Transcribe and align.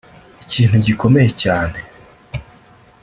Ikintu 0.43 0.77
gikomeye 0.85 1.27
cyane 1.41 1.77